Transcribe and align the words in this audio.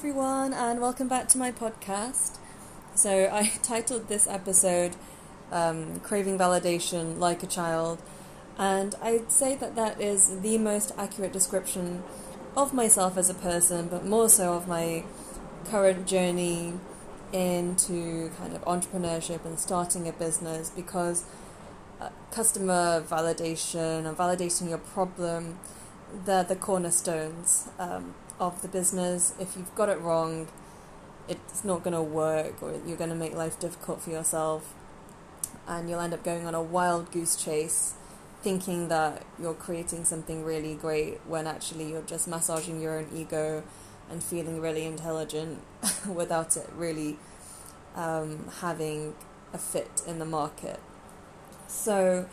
everyone, 0.00 0.54
and 0.54 0.80
welcome 0.80 1.08
back 1.08 1.28
to 1.28 1.36
my 1.36 1.52
podcast. 1.52 2.38
So, 2.94 3.28
I 3.30 3.52
titled 3.62 4.08
this 4.08 4.26
episode 4.26 4.96
um, 5.52 6.00
Craving 6.00 6.38
Validation 6.38 7.18
Like 7.18 7.42
a 7.42 7.46
Child, 7.46 8.00
and 8.56 8.94
I'd 9.02 9.30
say 9.30 9.56
that 9.56 9.76
that 9.76 10.00
is 10.00 10.40
the 10.40 10.56
most 10.56 10.92
accurate 10.96 11.34
description 11.34 12.02
of 12.56 12.72
myself 12.72 13.18
as 13.18 13.28
a 13.28 13.34
person, 13.34 13.88
but 13.88 14.06
more 14.06 14.30
so 14.30 14.54
of 14.54 14.66
my 14.66 15.04
current 15.66 16.06
journey 16.06 16.72
into 17.30 18.30
kind 18.38 18.56
of 18.56 18.64
entrepreneurship 18.64 19.44
and 19.44 19.58
starting 19.58 20.08
a 20.08 20.12
business 20.12 20.70
because 20.70 21.26
uh, 22.00 22.08
customer 22.30 23.04
validation 23.06 24.06
and 24.06 24.16
validating 24.16 24.70
your 24.70 24.78
problem 24.78 25.58
they're 26.24 26.42
the 26.42 26.56
cornerstones 26.56 27.68
um, 27.78 28.14
of 28.40 28.62
the 28.62 28.68
business. 28.68 29.34
If 29.38 29.56
you've 29.56 29.72
got 29.76 29.88
it 29.88 30.00
wrong, 30.00 30.48
it's 31.28 31.62
not 31.62 31.84
going 31.84 31.94
to 31.94 32.02
work, 32.02 32.60
or 32.62 32.72
you're 32.84 32.96
going 32.96 33.10
to 33.10 33.16
make 33.16 33.34
life 33.34 33.60
difficult 33.60 34.00
for 34.00 34.10
yourself, 34.10 34.74
and 35.68 35.88
you'll 35.88 36.00
end 36.00 36.14
up 36.14 36.24
going 36.24 36.46
on 36.46 36.54
a 36.54 36.62
wild 36.62 37.12
goose 37.12 37.36
chase, 37.36 37.94
thinking 38.42 38.88
that 38.88 39.22
you're 39.38 39.54
creating 39.54 40.04
something 40.04 40.44
really 40.44 40.74
great 40.74 41.20
when 41.26 41.46
actually 41.46 41.90
you're 41.90 42.02
just 42.02 42.26
massaging 42.26 42.80
your 42.80 42.98
own 42.98 43.08
ego 43.14 43.62
and 44.10 44.24
feeling 44.24 44.60
really 44.60 44.84
intelligent 44.84 45.62
without 46.08 46.56
it 46.56 46.68
really 46.74 47.18
um, 47.94 48.48
having 48.60 49.14
a 49.52 49.58
fit 49.58 50.02
in 50.06 50.18
the 50.18 50.24
market. 50.24 50.80
So, 51.68 52.26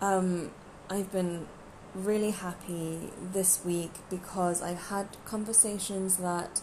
um, 0.00 0.50
I've 0.90 1.12
been 1.12 1.46
really 2.04 2.30
happy 2.30 3.10
this 3.32 3.64
week 3.64 3.92
because 4.10 4.62
I've 4.62 4.88
had 4.88 5.08
conversations 5.24 6.18
that 6.18 6.60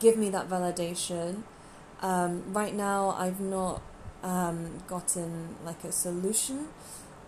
give 0.00 0.16
me 0.16 0.30
that 0.30 0.48
validation. 0.48 1.42
Um, 2.00 2.52
right 2.52 2.74
now, 2.74 3.14
I've 3.18 3.40
not 3.40 3.80
um, 4.22 4.82
gotten 4.86 5.56
like 5.64 5.84
a 5.84 5.92
solution 5.92 6.68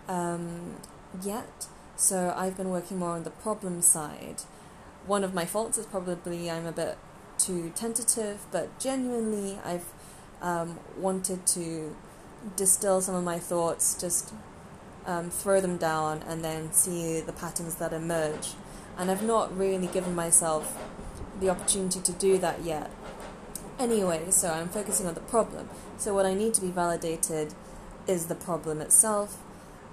um, 0.07 0.75
yet, 1.23 1.67
so 1.95 2.33
I've 2.35 2.57
been 2.57 2.69
working 2.69 2.99
more 2.99 3.11
on 3.11 3.23
the 3.23 3.31
problem 3.31 3.81
side. 3.81 4.41
One 5.05 5.23
of 5.23 5.33
my 5.33 5.45
faults 5.45 5.77
is 5.77 5.85
probably 5.85 6.51
I'm 6.51 6.65
a 6.65 6.71
bit 6.71 6.97
too 7.37 7.71
tentative, 7.73 8.39
but 8.51 8.77
genuinely, 8.79 9.59
I've 9.63 9.85
um, 10.41 10.79
wanted 10.97 11.47
to 11.47 11.95
distill 12.55 13.01
some 13.01 13.15
of 13.15 13.23
my 13.23 13.39
thoughts 13.39 13.99
just 13.99 14.33
um, 15.09 15.31
throw 15.31 15.59
them 15.59 15.77
down, 15.77 16.23
and 16.27 16.43
then 16.43 16.71
see 16.71 17.19
the 17.19 17.33
patterns 17.33 17.75
that 17.75 17.91
emerge. 17.91 18.49
And 18.95 19.09
I've 19.09 19.23
not 19.23 19.57
really 19.57 19.87
given 19.87 20.13
myself 20.13 20.77
the 21.39 21.49
opportunity 21.49 21.99
to 21.99 22.11
do 22.11 22.37
that 22.37 22.63
yet. 22.63 22.91
Anyway, 23.79 24.29
so 24.29 24.51
I'm 24.51 24.69
focusing 24.69 25.07
on 25.07 25.15
the 25.15 25.21
problem. 25.21 25.67
So, 25.97 26.13
what 26.13 26.27
I 26.27 26.35
need 26.35 26.53
to 26.55 26.61
be 26.61 26.69
validated 26.69 27.55
is 28.05 28.27
the 28.27 28.35
problem 28.35 28.81
itself, 28.81 29.39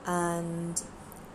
and 0.05 0.83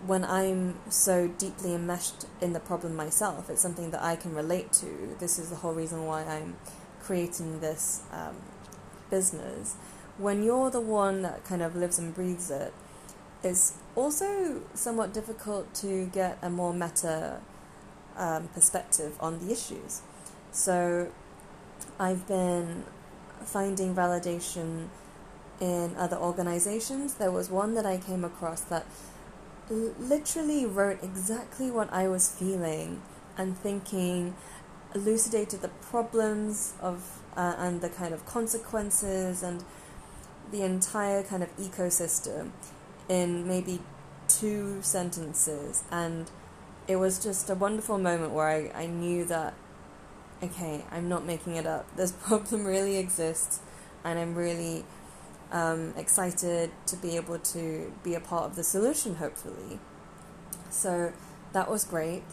when 0.06 0.24
I'm 0.26 0.80
so 0.90 1.28
deeply 1.28 1.74
enmeshed 1.74 2.26
in 2.40 2.54
the 2.54 2.60
problem 2.60 2.96
myself, 2.96 3.50
it's 3.50 3.62
something 3.62 3.90
that 3.92 4.04
I 4.04 4.16
can 4.16 4.36
relate 4.36 4.74
to. 4.74 5.16
This 5.20 5.40
is 5.40 5.50
the 5.50 5.58
whole 5.58 5.74
reason 5.74 6.06
why 6.06 6.24
I'm 6.24 6.56
creating 7.02 7.62
this 7.62 8.04
um, 8.12 8.36
business. 9.10 9.76
When 10.18 10.44
you're 10.44 10.70
the 10.70 10.82
one 10.82 11.24
that 11.24 11.44
kind 11.46 11.62
of 11.62 11.76
lives 11.76 11.98
and 11.98 12.14
breathes 12.14 12.52
it, 12.52 12.74
it's 13.44 13.74
also 13.96 14.62
somewhat 14.74 15.14
difficult 15.14 15.74
to 15.76 16.06
get 16.08 16.38
a 16.42 16.50
more 16.50 16.74
meta 16.74 17.40
um, 18.18 18.48
perspective 18.50 19.16
on 19.20 19.40
the 19.46 19.52
issues. 19.52 20.02
So 20.52 21.12
I've 22.00 22.28
been 22.28 22.86
finding 23.44 23.96
validation 23.96 24.88
in 25.60 25.96
other 25.96 26.18
organizations. 26.18 27.16
There 27.16 27.32
was 27.32 27.50
one 27.50 27.74
that 27.76 27.86
I 27.86 27.98
came 27.98 28.24
across 28.24 28.62
that 28.62 28.86
l- 29.70 29.94
literally 30.00 30.66
wrote 30.66 31.04
exactly 31.04 31.72
what 31.72 31.92
I 31.92 32.08
was 32.08 32.30
feeling 32.30 33.02
and 33.38 33.58
thinking, 33.58 34.36
elucidated 34.94 35.62
the 35.62 35.70
problems 35.70 36.74
of 36.82 37.22
uh, 37.36 37.56
and 37.58 37.82
the 37.82 37.90
kind 37.90 38.14
of 38.14 38.26
consequences 38.26 39.42
and 39.42 39.64
the 40.52 40.64
entire 40.64 41.24
kind 41.24 41.42
of 41.42 41.58
ecosystem 41.58 42.52
in 43.12 43.46
maybe 43.46 43.82
two 44.30 44.82
sentences 44.82 45.84
and 45.92 46.32
it 46.88 46.96
was 46.96 47.22
just 47.22 47.50
a 47.50 47.56
wonderful 47.56 47.98
moment 47.98 48.32
where 48.32 48.48
I, 48.48 48.84
I 48.84 48.86
knew 48.86 49.26
that 49.26 49.54
okay 50.42 50.86
i'm 50.90 51.10
not 51.10 51.26
making 51.26 51.58
it 51.58 51.68
up. 51.68 51.86
This 51.98 52.14
problem 52.14 52.66
really 52.66 52.96
exists 52.96 53.60
and 54.06 54.18
i'm 54.18 54.34
really 54.34 54.86
um, 55.52 55.94
excited 55.98 56.72
to 56.86 56.96
be 56.96 57.18
able 57.18 57.38
to 57.38 57.92
be 58.02 58.16
a 58.16 58.22
part 58.22 58.46
of 58.46 58.56
the 58.56 58.64
solution 58.64 59.16
hopefully. 59.16 59.80
So 60.70 61.12
that 61.52 61.70
was 61.70 61.84
great. 61.84 62.24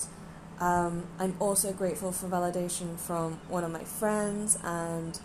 Um, 0.60 1.09
i'm 1.19 1.34
also 1.41 1.72
grateful 1.72 2.12
for 2.12 2.28
validation 2.28 2.97
from 2.97 3.41
one 3.49 3.65
of 3.65 3.72
my 3.72 3.83
friends 3.83 4.56
and 4.62 5.19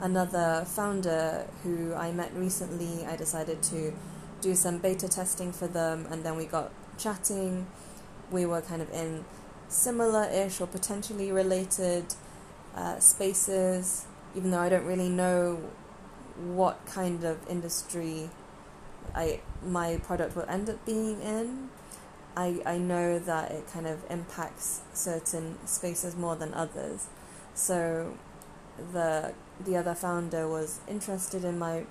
another 0.00 0.64
founder 0.64 1.48
who 1.64 1.92
i 1.94 2.12
met 2.12 2.30
recently. 2.36 3.04
I 3.04 3.16
decided 3.16 3.60
to 3.64 3.92
do 4.42 4.54
some 4.54 4.78
beta 4.78 5.08
testing 5.08 5.52
for 5.52 5.66
them, 5.66 6.06
and 6.10 6.22
then 6.24 6.36
we 6.36 6.44
got 6.44 6.70
chatting. 6.98 7.66
We 8.30 8.44
were 8.44 8.60
kind 8.60 8.82
of 8.82 8.92
in 8.92 9.24
similar 9.68 10.24
ish 10.28 10.60
or 10.60 10.66
potentially 10.66 11.32
related 11.32 12.04
uh, 12.76 12.98
spaces, 12.98 14.06
even 14.36 14.50
though 14.50 14.60
I 14.60 14.68
don't 14.68 14.84
really 14.84 15.08
know 15.08 15.70
what 16.36 16.84
kind 16.86 17.24
of 17.24 17.38
industry 17.48 18.30
I 19.14 19.40
my 19.64 19.96
product 19.98 20.36
will 20.36 20.48
end 20.48 20.68
up 20.68 20.84
being 20.84 21.20
in. 21.22 21.70
I, 22.34 22.62
I 22.64 22.78
know 22.78 23.18
that 23.18 23.50
it 23.50 23.66
kind 23.70 23.86
of 23.86 23.98
impacts 24.10 24.80
certain 24.94 25.58
spaces 25.66 26.16
more 26.16 26.34
than 26.34 26.54
others. 26.54 27.08
So 27.54 28.16
the 28.92 29.34
the 29.60 29.76
other 29.76 29.94
founder 29.94 30.48
was 30.48 30.80
interested 30.88 31.44
in 31.44 31.58
my 31.58 31.84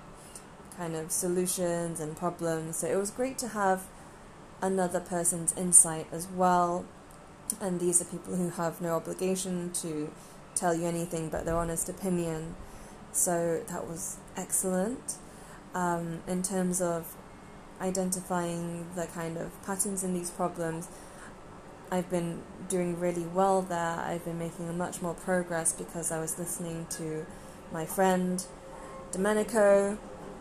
kind 0.76 0.94
of 0.94 1.10
solutions 1.10 2.00
and 2.00 2.16
problems. 2.16 2.76
So 2.76 2.86
it 2.86 2.96
was 2.96 3.10
great 3.10 3.38
to 3.38 3.48
have 3.48 3.84
another 4.60 5.00
person's 5.00 5.52
insight 5.56 6.06
as 6.12 6.28
well. 6.28 6.84
And 7.60 7.80
these 7.80 8.00
are 8.00 8.04
people 8.04 8.36
who 8.36 8.50
have 8.50 8.80
no 8.80 8.94
obligation 8.94 9.72
to 9.82 10.10
tell 10.54 10.74
you 10.74 10.86
anything 10.86 11.28
but 11.28 11.44
their 11.44 11.56
honest 11.56 11.88
opinion. 11.88 12.54
So 13.12 13.62
that 13.68 13.86
was 13.86 14.16
excellent. 14.36 15.16
Um, 15.74 16.20
in 16.26 16.42
terms 16.42 16.80
of 16.80 17.14
identifying 17.80 18.86
the 18.94 19.06
kind 19.06 19.36
of 19.36 19.50
patterns 19.64 20.04
in 20.04 20.14
these 20.14 20.30
problems, 20.30 20.88
I've 21.90 22.08
been 22.08 22.42
doing 22.68 22.98
really 22.98 23.26
well 23.26 23.60
there. 23.60 24.00
I've 24.00 24.24
been 24.24 24.38
making 24.38 24.78
much 24.78 25.02
more 25.02 25.14
progress 25.14 25.74
because 25.74 26.10
I 26.10 26.20
was 26.20 26.38
listening 26.38 26.86
to 26.90 27.26
my 27.70 27.84
friend 27.84 28.42
Domenico 29.10 29.98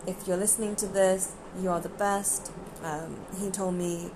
if 0.08 0.28
you're 0.28 0.38
listening 0.38 0.76
to 0.78 0.88
this, 0.88 1.34
you 1.60 1.70
are 1.70 1.80
the 1.80 1.90
best. 1.90 2.52
Um, 2.84 3.18
he 3.40 3.52
told 3.52 3.76
me 3.76 4.12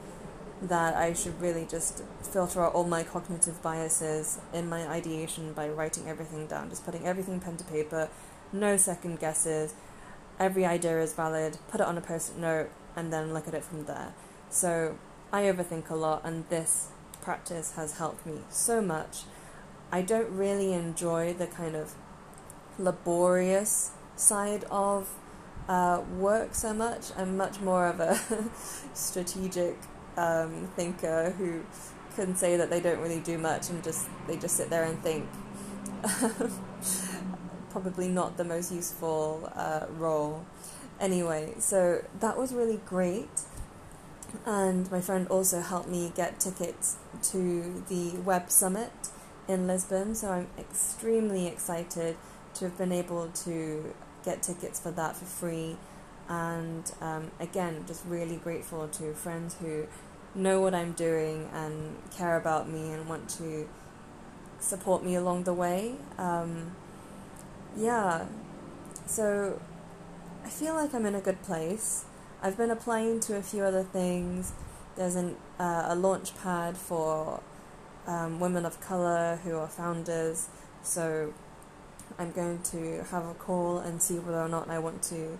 that 0.62 0.96
I 0.96 1.14
should 1.14 1.40
really 1.40 1.66
just 1.70 2.04
filter 2.24 2.64
out 2.64 2.74
all 2.74 2.86
my 2.86 3.04
cognitive 3.04 3.62
biases 3.62 4.40
in 4.54 4.68
my 4.68 4.88
ideation 4.88 5.54
by 5.54 5.70
writing 5.70 6.08
everything 6.08 6.48
down, 6.48 6.70
just 6.70 6.86
putting 6.86 7.06
everything 7.06 7.40
pen 7.40 7.58
to 7.58 7.64
paper, 7.66 8.10
no 8.52 8.78
second 8.78 9.20
guesses. 9.20 9.74
Every 10.40 10.66
idea 10.66 11.00
is 11.02 11.14
valid, 11.14 11.58
put 11.70 11.82
it 11.82 11.88
on 11.88 11.98
a 11.98 12.02
post 12.02 12.32
it 12.32 12.40
note, 12.40 12.70
and 12.96 13.12
then 13.14 13.34
look 13.34 13.48
at 13.48 13.54
it 13.54 13.64
from 13.64 13.86
there. 13.86 14.14
So 14.50 14.98
I 15.32 15.44
overthink 15.44 15.90
a 15.90 15.96
lot, 15.96 16.22
and 16.24 16.48
this 16.50 16.90
practice 17.22 17.74
has 17.76 17.98
helped 17.98 18.26
me 18.26 18.40
so 18.50 18.82
much. 18.82 19.24
I 19.92 20.02
don't 20.02 20.30
really 20.30 20.74
enjoy 20.74 21.34
the 21.34 21.48
kind 21.48 21.76
of 21.76 21.94
laborious 22.78 23.92
side 24.16 24.64
of 24.72 25.10
uh, 25.68 26.02
work 26.18 26.54
so 26.54 26.74
much. 26.74 27.12
I'm 27.18 27.38
much 27.38 27.60
more 27.60 27.88
of 27.88 28.00
a 28.00 28.20
strategic 28.94 29.78
um, 30.18 30.70
thinker 30.76 31.32
who 31.38 31.64
can 32.16 32.36
say 32.36 32.58
that 32.58 32.70
they 32.70 32.80
don't 32.80 33.00
really 33.00 33.20
do 33.20 33.38
much 33.38 33.70
and 33.70 33.84
just 33.84 34.08
they 34.28 34.38
just 34.38 34.56
sit 34.56 34.70
there 34.70 34.84
and 34.84 35.02
think. 35.02 35.28
Probably 37.72 38.08
not 38.08 38.38
the 38.38 38.46
most 38.46 38.72
useful 38.72 39.52
uh, 39.54 39.86
role. 39.98 40.46
Anyway, 41.00 41.56
so 41.60 42.06
that 42.20 42.38
was 42.38 42.54
really 42.54 42.80
great. 42.86 43.30
And 44.46 44.90
my 44.92 45.02
friend 45.02 45.28
also 45.28 45.62
helped 45.62 45.90
me 45.90 46.12
get 46.16 46.40
tickets 46.40 46.98
to 47.32 47.84
the 47.90 48.12
Web 48.22 48.50
Summit 48.50 48.92
in 49.48 49.68
Lisbon, 49.68 50.16
so 50.16 50.32
I'm 50.32 50.48
extremely 50.58 51.48
excited 51.48 52.18
to 52.56 52.66
have 52.66 52.78
been 52.78 52.92
able 52.92 53.28
to 53.30 53.94
get 54.26 54.42
tickets 54.42 54.80
for 54.80 54.92
that 54.92 55.16
for 55.16 55.26
free. 55.26 55.78
And 56.28 56.92
um, 57.02 57.32
again, 57.40 57.86
just 57.88 58.04
really 58.06 58.38
grateful 58.38 58.88
to 58.88 59.14
friends 59.14 59.56
who 59.62 59.88
know 60.34 60.60
what 60.60 60.74
I'm 60.74 60.92
doing 60.94 61.50
and 61.54 61.96
care 62.12 62.36
about 62.36 62.68
me 62.68 62.92
and 62.92 63.08
want 63.08 63.30
to 63.38 63.70
support 64.60 65.04
me 65.06 65.16
along 65.16 65.44
the 65.44 65.54
way. 65.54 65.96
Um, 66.18 66.72
yeah, 67.78 68.26
so 69.06 69.62
I 70.44 70.50
feel 70.50 70.74
like 70.74 70.94
I'm 70.94 71.06
in 71.06 71.16
a 71.16 71.22
good 71.22 71.42
place. 71.44 72.06
I've 72.42 72.58
been 72.58 72.72
applying 72.72 73.20
to 73.22 73.38
a 73.38 73.42
few 73.42 73.64
other 73.64 73.84
things. 73.84 74.52
There's 74.96 75.16
an, 75.16 75.36
uh, 75.60 75.86
a 75.88 75.96
launch 75.96 76.36
pad 76.38 76.78
for 76.78 77.42
um, 78.08 78.40
women 78.40 78.66
of 78.66 78.80
color 78.80 79.40
who 79.44 79.58
are 79.58 79.68
founders. 79.68 80.50
So 80.84 81.34
I'm 82.18 82.32
going 82.32 82.62
to 82.64 83.04
have 83.12 83.26
a 83.26 83.34
call 83.34 83.80
and 83.80 84.02
see 84.02 84.20
whether 84.20 84.40
or 84.40 84.48
not 84.48 84.70
I 84.70 84.80
want 84.80 85.02
to 85.04 85.38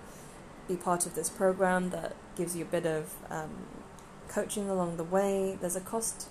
be 0.68 0.76
part 0.76 1.06
of 1.06 1.16
this 1.16 1.30
program 1.30 1.90
that 1.92 2.16
gives 2.36 2.56
you 2.56 2.64
a 2.64 2.68
bit 2.68 2.86
of 2.86 3.14
um, 3.30 3.66
coaching 4.28 4.70
along 4.70 4.98
the 4.98 5.04
way. 5.04 5.58
There's 5.60 5.76
a 5.76 5.82
cost 5.82 6.28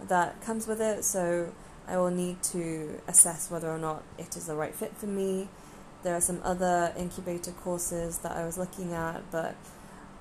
that 0.00 0.40
comes 0.40 0.66
with 0.66 0.80
it, 0.80 1.04
so 1.04 1.52
I 1.86 1.96
will 1.96 2.10
need 2.10 2.42
to 2.44 3.00
assess 3.06 3.50
whether 3.50 3.70
or 3.70 3.78
not 3.78 4.02
it 4.18 4.36
is 4.36 4.46
the 4.46 4.54
right 4.54 4.74
fit 4.74 4.96
for 4.96 5.06
me. 5.06 5.48
There 6.02 6.14
are 6.14 6.20
some 6.20 6.40
other 6.42 6.92
incubator 6.98 7.52
courses 7.52 8.18
that 8.18 8.32
I 8.32 8.44
was 8.44 8.58
looking 8.58 8.92
at, 8.92 9.30
but 9.30 9.54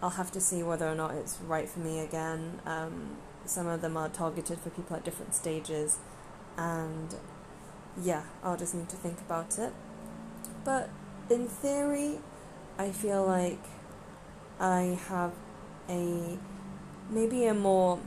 I'll 0.02 0.12
have 0.12 0.31
to 0.31 0.42
see 0.42 0.62
whether 0.64 0.88
or 0.88 0.96
not 0.96 1.16
it's 1.16 1.40
right 1.42 1.68
for 1.68 1.80
me 1.80 2.00
again. 2.00 2.62
Um, 2.66 3.18
some 3.46 3.68
of 3.68 3.81
them 3.81 3.98
are 3.98 4.10
targeted 4.10 4.60
for 4.60 4.70
people 4.70 4.96
at 4.96 5.04
different 5.04 5.34
stages, 5.34 5.98
and 6.58 7.16
yeah, 8.01 8.24
I'll 8.44 8.57
just 8.57 8.74
need 8.75 8.90
to 8.90 8.95
think 8.95 9.19
about 9.19 9.57
it. 9.60 9.74
But 10.63 10.90
in 11.30 11.48
theory, 11.48 12.19
I 12.78 12.92
feel 12.92 13.25
like 13.25 13.63
I 14.60 15.00
have 15.07 15.34
a 15.90 16.38
maybe 17.10 17.45
a 17.45 17.54
more 17.54 18.00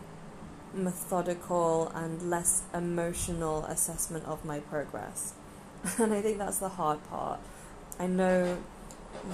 methodical 0.75 1.91
and 1.94 2.31
less 2.31 2.62
emotional 2.75 3.65
assessment 3.65 4.25
of 4.25 4.44
my 4.44 4.61
progress. 4.61 5.35
And 5.99 6.12
I 6.12 6.21
think 6.21 6.39
that's 6.39 6.59
the 6.59 6.71
hard 6.71 7.06
part. 7.09 7.41
I 7.99 8.06
know 8.06 8.59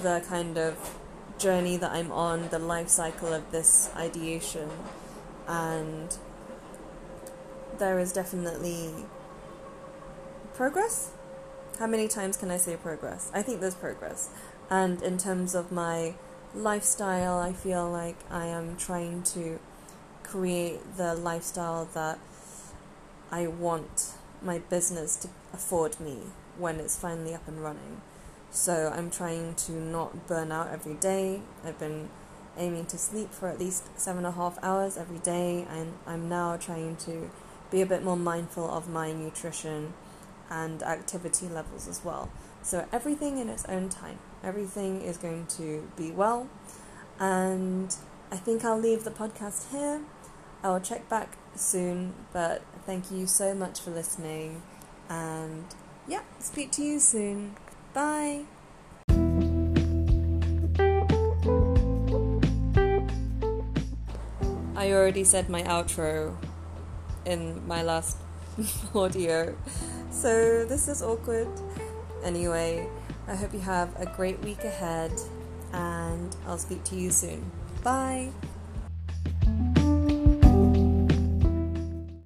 the 0.01 0.23
kind 0.27 0.57
of 0.57 0.97
journey 1.37 1.77
that 1.77 1.91
I'm 1.91 2.11
on, 2.11 2.49
the 2.49 2.59
life 2.59 2.89
cycle 2.89 3.33
of 3.33 3.51
this 3.51 3.89
ideation, 3.95 4.69
and 5.47 6.15
there 7.79 7.99
is 7.99 8.13
definitely 8.13 8.93
progress. 10.53 11.11
How 11.79 11.87
many 11.87 12.07
times 12.07 12.37
can 12.37 12.51
I 12.51 12.57
say 12.57 12.75
progress? 12.75 13.31
I 13.33 13.41
think 13.41 13.59
there's 13.59 13.75
progress. 13.75 14.29
And 14.69 15.01
in 15.01 15.17
terms 15.17 15.55
of 15.55 15.71
my 15.71 16.13
lifestyle, 16.53 17.39
I 17.39 17.53
feel 17.53 17.89
like 17.89 18.17
I 18.29 18.45
am 18.45 18.77
trying 18.77 19.23
to 19.23 19.59
create 20.23 20.97
the 20.97 21.15
lifestyle 21.15 21.85
that 21.93 22.19
I 23.31 23.47
want 23.47 24.13
my 24.41 24.59
business 24.59 25.15
to 25.17 25.29
afford 25.53 25.99
me 25.99 26.19
when 26.57 26.79
it's 26.79 26.97
finally 26.97 27.33
up 27.33 27.47
and 27.47 27.63
running. 27.63 28.01
So 28.51 28.93
I'm 28.95 29.09
trying 29.09 29.55
to 29.55 29.71
not 29.71 30.27
burn 30.27 30.51
out 30.51 30.69
every 30.71 30.93
day. 30.93 31.41
I've 31.65 31.79
been 31.79 32.09
aiming 32.55 32.85
to 32.85 32.97
sleep 32.99 33.33
for 33.33 33.47
at 33.47 33.59
least 33.59 33.87
seven 33.99 34.25
and 34.25 34.35
a 34.35 34.37
half 34.37 34.59
hours 34.61 34.95
every 34.95 35.17
day, 35.17 35.65
and 35.67 35.93
I'm 36.05 36.29
now 36.29 36.57
trying 36.57 36.97
to 36.97 37.31
be 37.71 37.81
a 37.81 37.85
bit 37.87 38.03
more 38.03 38.15
mindful 38.15 38.69
of 38.69 38.87
my 38.87 39.11
nutrition 39.11 39.93
and 40.53 40.83
activity 40.83 41.47
levels 41.47 41.87
as 41.87 42.05
well. 42.05 42.29
So 42.61 42.85
everything 42.93 43.39
in 43.39 43.49
its 43.49 43.65
own 43.65 43.89
time. 43.89 44.19
Everything 44.43 45.01
is 45.01 45.17
going 45.17 45.47
to 45.57 45.89
be 45.97 46.11
well, 46.11 46.47
and 47.19 47.95
I 48.31 48.37
think 48.37 48.63
I'll 48.63 48.79
leave 48.79 49.03
the 49.03 49.11
podcast 49.11 49.71
here. 49.71 50.01
I'll 50.63 50.79
check 50.79 51.09
back 51.09 51.37
soon, 51.55 52.13
but 52.31 52.61
thank 52.85 53.11
you 53.11 53.25
so 53.25 53.55
much 53.55 53.79
for 53.81 53.91
listening, 53.91 54.61
and 55.09 55.65
yeah, 56.07 56.21
speak 56.39 56.71
to 56.73 56.83
you 56.83 56.99
soon. 56.99 57.55
Bye. 57.93 58.43
I 64.75 64.91
already 64.91 65.23
said 65.23 65.49
my 65.49 65.63
outro 65.63 66.35
in 67.25 67.65
my 67.65 67.81
last 67.81 68.17
audio, 68.95 69.55
so 70.11 70.65
this 70.65 70.87
is 70.87 71.01
awkward. 71.01 71.47
Anyway, 72.23 72.87
I 73.27 73.35
hope 73.35 73.53
you 73.53 73.59
have 73.59 73.89
a 73.99 74.05
great 74.05 74.39
week 74.43 74.63
ahead, 74.63 75.11
and 75.71 76.35
I'll 76.45 76.57
speak 76.57 76.83
to 76.85 76.95
you 76.95 77.09
soon. 77.09 77.51
Bye. 77.83 78.29